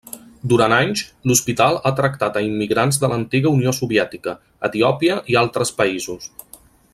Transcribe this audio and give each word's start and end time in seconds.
Durant 0.51 0.73
anys, 0.75 1.01
l'hospital 1.31 1.77
ha 1.81 1.91
tractat 1.99 2.39
a 2.39 2.43
immigrants 2.47 2.99
de 3.03 3.11
l'antiga 3.11 3.51
Unió 3.59 3.75
Soviètica, 3.81 4.35
Etiòpia 4.71 5.23
i 5.35 5.39
altres 5.45 5.77
països. 5.83 6.31